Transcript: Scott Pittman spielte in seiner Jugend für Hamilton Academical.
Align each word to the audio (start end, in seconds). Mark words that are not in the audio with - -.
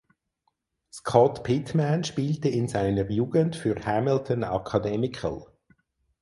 Scott 0.91 1.43
Pittman 1.43 2.03
spielte 2.03 2.49
in 2.49 2.67
seiner 2.67 3.07
Jugend 3.11 3.55
für 3.55 3.75
Hamilton 3.85 4.41
Academical. 4.41 5.45